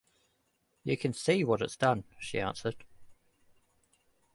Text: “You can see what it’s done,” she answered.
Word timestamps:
“You 0.83 0.97
can 0.97 1.13
see 1.13 1.43
what 1.43 1.61
it’s 1.61 1.77
done,” 1.77 2.05
she 2.17 2.39
answered. 2.41 2.83